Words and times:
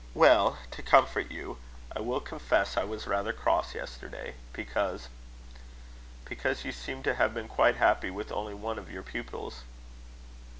"Well, 0.15 0.57
to 0.71 0.81
comfort 0.81 1.29
you, 1.29 1.59
I 1.95 1.99
will 1.99 2.21
confess 2.21 2.75
I 2.75 2.83
was 2.83 3.05
rather 3.05 3.31
cross 3.31 3.75
yesterday 3.75 4.33
because 4.51 5.09
because 6.25 6.65
you 6.65 6.71
seemed 6.71 7.03
to 7.03 7.13
have 7.13 7.35
been 7.35 7.47
quite 7.47 7.75
happy 7.75 8.09
with 8.09 8.31
only 8.31 8.55
one 8.55 8.79
of 8.79 8.89
your 8.91 9.03
pupils." 9.03 9.61